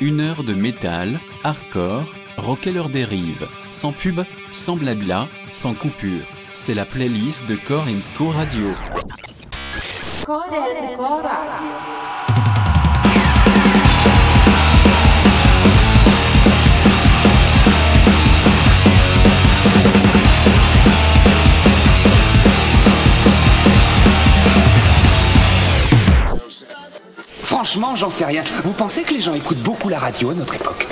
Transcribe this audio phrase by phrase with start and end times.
[0.00, 2.04] Une heure de métal, hardcore,
[2.36, 4.20] rocker leur dérive, sans pub,
[4.52, 6.22] sans blabla, sans coupure.
[6.52, 7.86] C'est la playlist de Core
[8.18, 8.74] Co Radio.
[27.66, 28.44] Franchement, j'en sais rien.
[28.62, 30.86] Vous pensez que les gens écoutent beaucoup la radio à notre époque?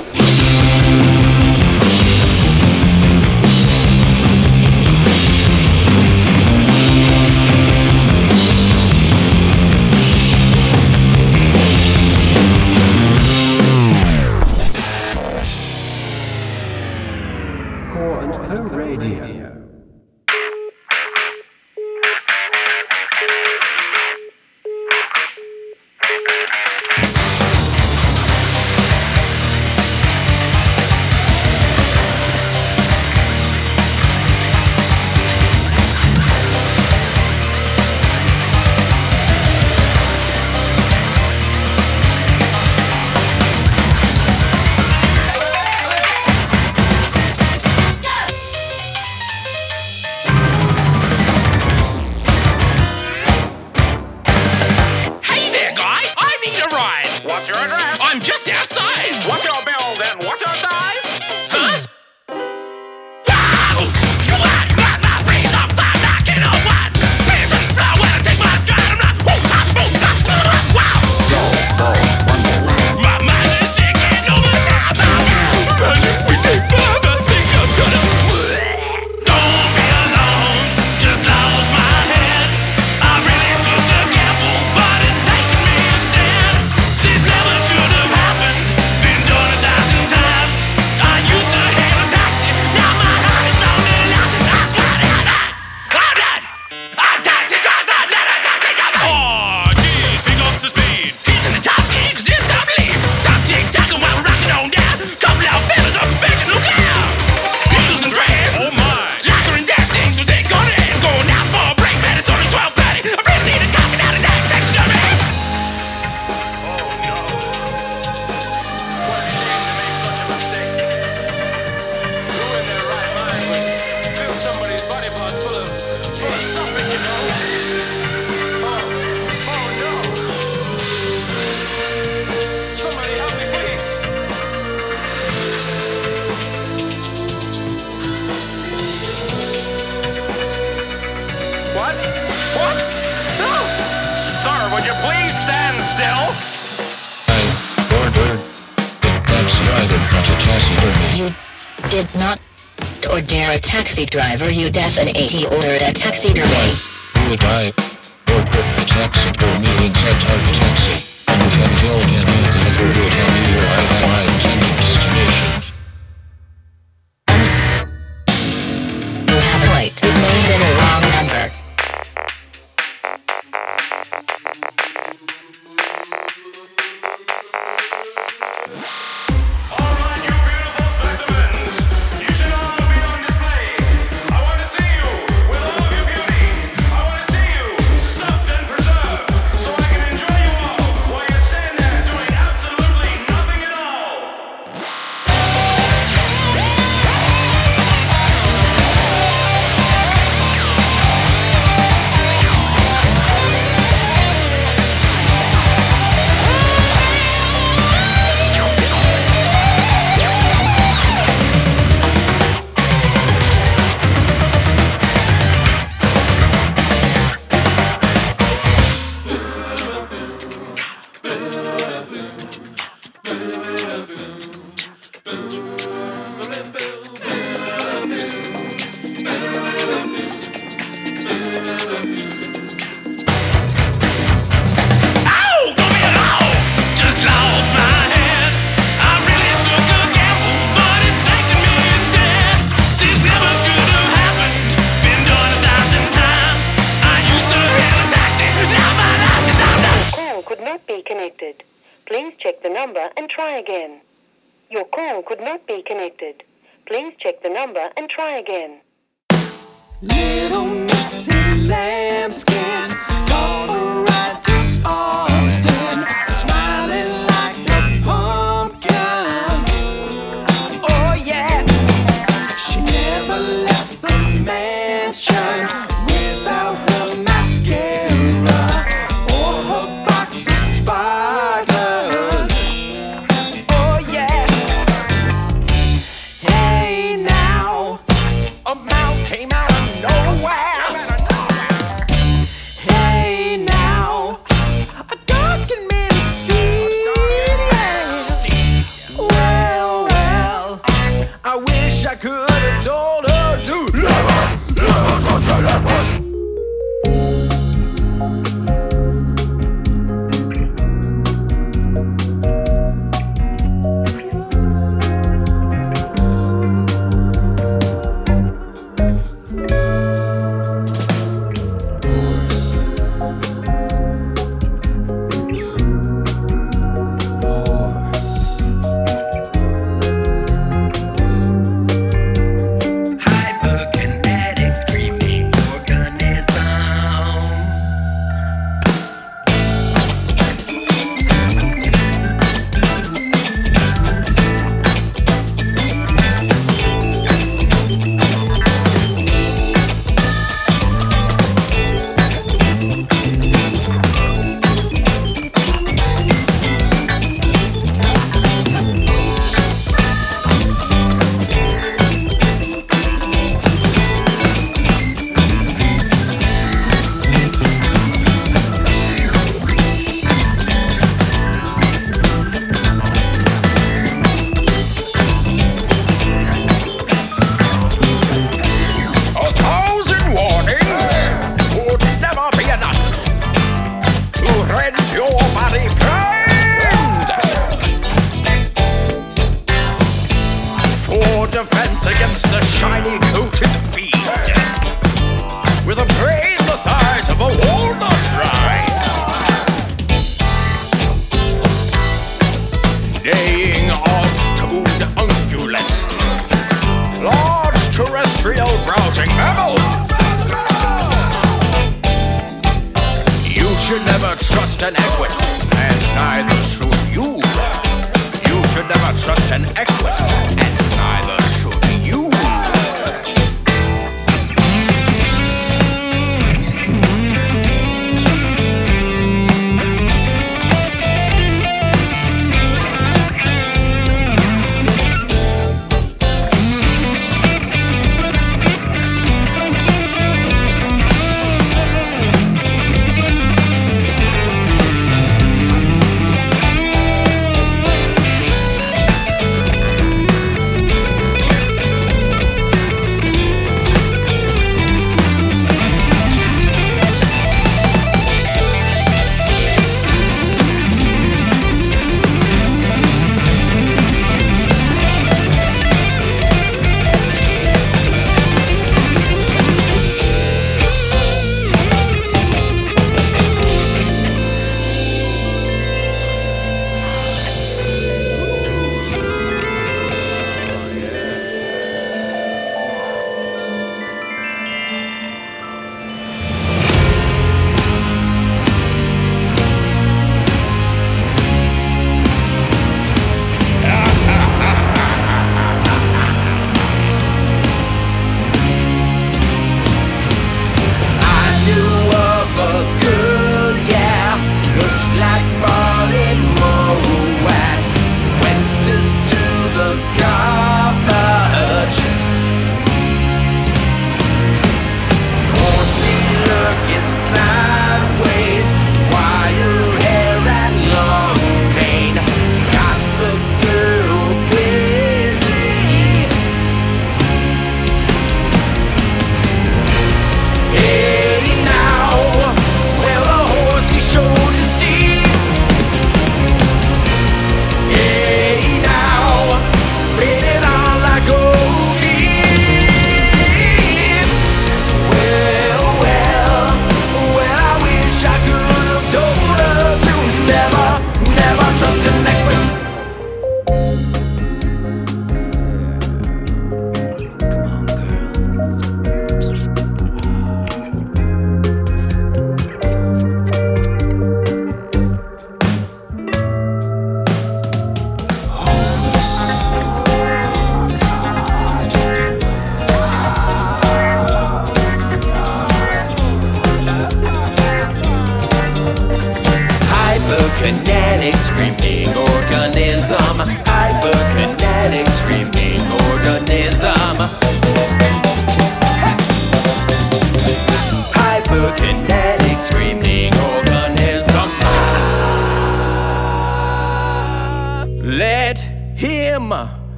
[154.98, 155.46] an 80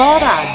[0.00, 0.49] 过来。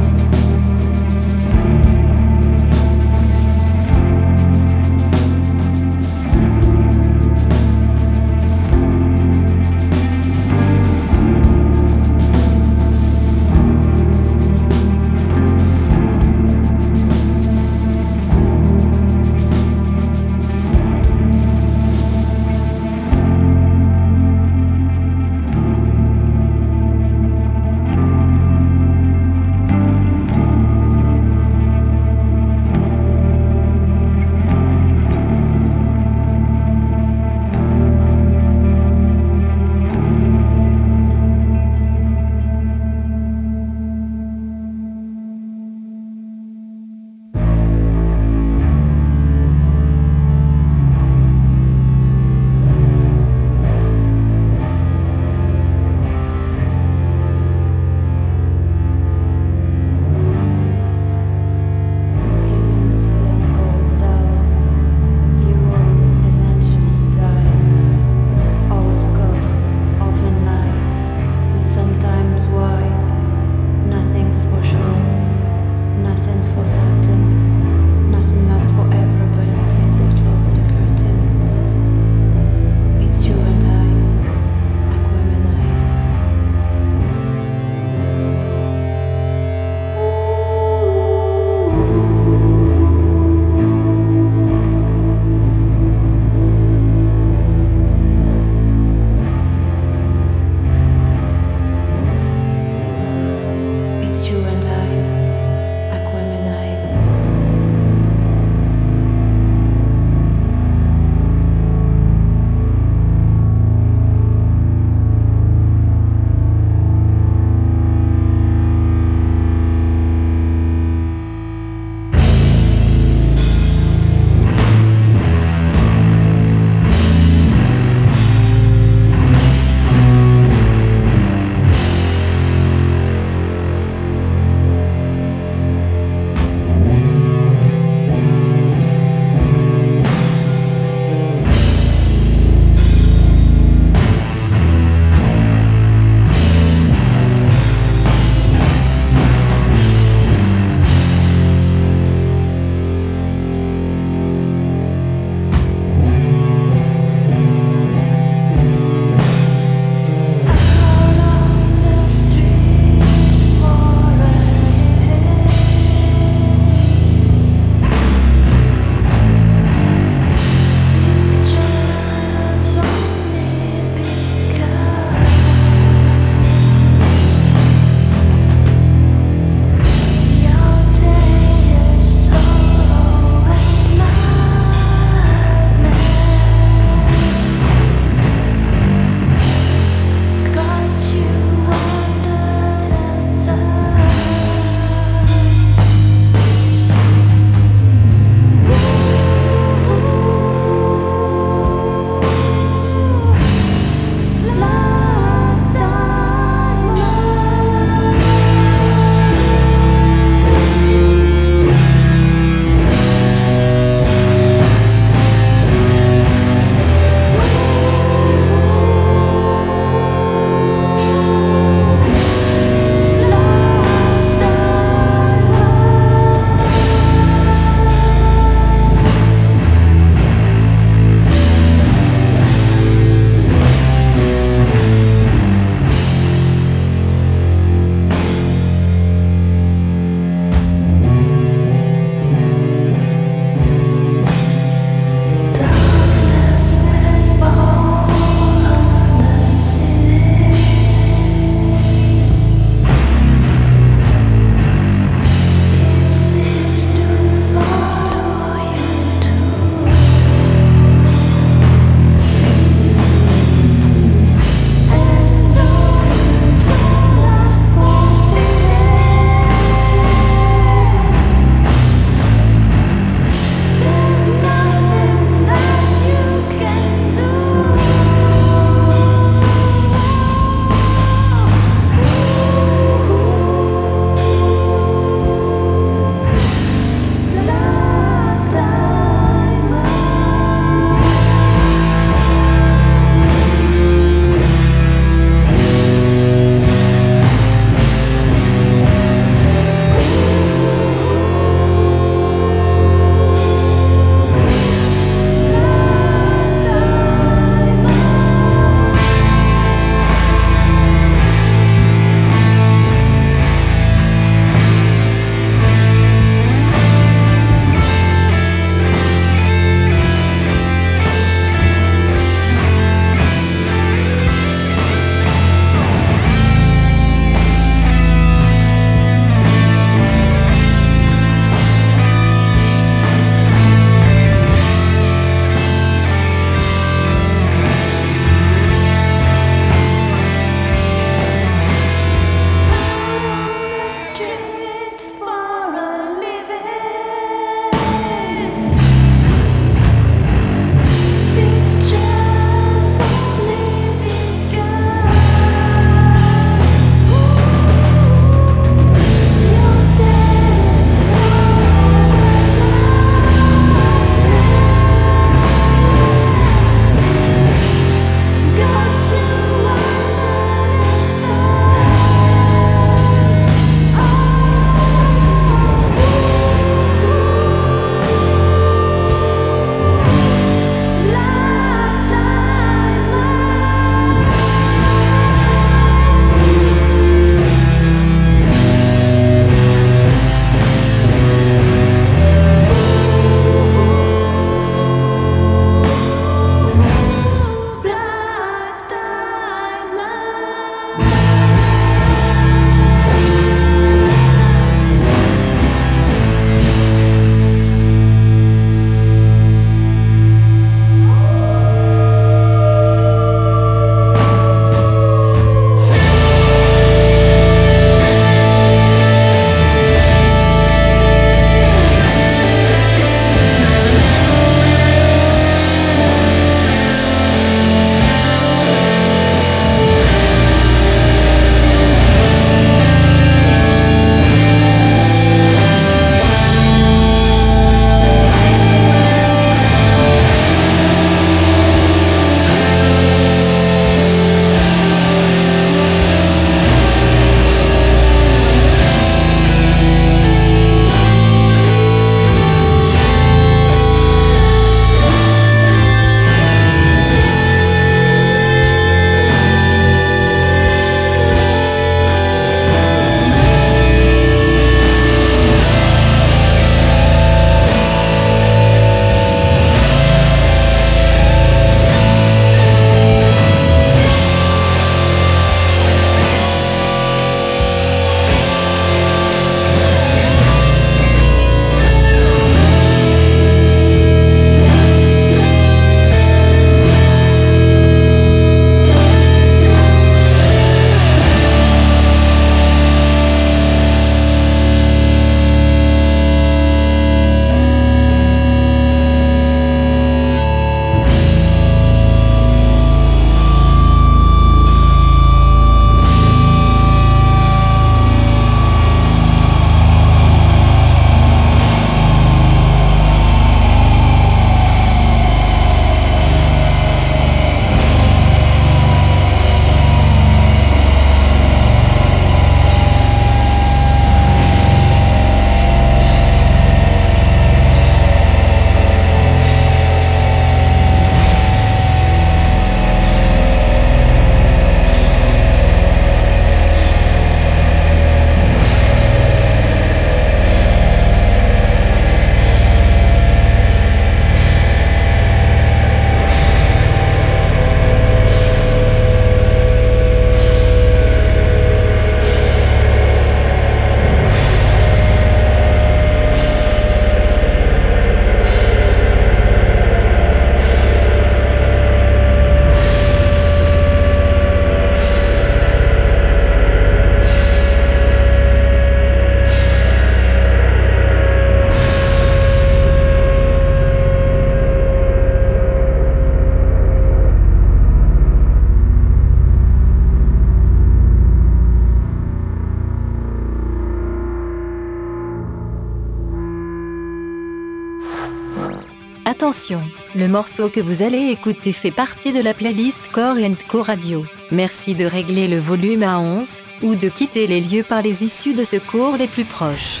[590.22, 594.24] Le morceau que vous allez écouter fait partie de la playlist Core Co Radio.
[594.52, 598.54] Merci de régler le volume à 11 ou de quitter les lieux par les issues
[598.54, 600.00] de secours les plus proches.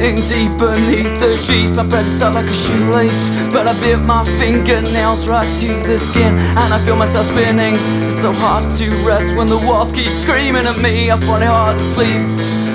[0.00, 3.28] Deep beneath the sheets My bed is tight like a shoelace.
[3.52, 7.76] But I bit my fingernails right to the skin And I feel myself spinning.
[8.08, 11.10] It's so hard to rest when the walls keep screaming at me.
[11.10, 12.22] I find it hard to sleep.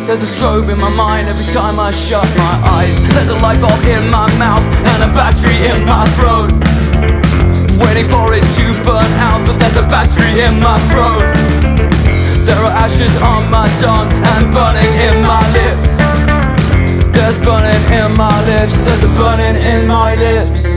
[0.06, 2.94] There's a strobe in my mind every time I shut my eyes.
[3.18, 6.54] There's a light bulb in my mouth and a battery in my throat.
[7.82, 11.26] Waiting for it to burn out but there's a battery in my throat.
[12.46, 16.05] There are ashes on my tongue and burning in my lips.
[17.26, 18.80] There's burning in my lips.
[18.82, 20.75] There's a burning in my lips.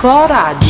[0.00, 0.67] Coragem.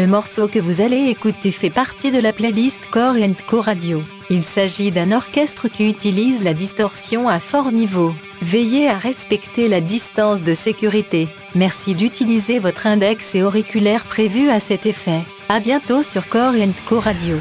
[0.00, 4.02] Le morceau que vous allez écouter fait partie de la playlist Core Co Radio.
[4.30, 8.14] Il s'agit d'un orchestre qui utilise la distorsion à fort niveau.
[8.40, 11.28] Veillez à respecter la distance de sécurité.
[11.54, 15.20] Merci d'utiliser votre index et auriculaire prévus à cet effet.
[15.50, 16.54] À bientôt sur Core
[16.88, 16.94] Co.
[16.94, 17.36] Core Radio.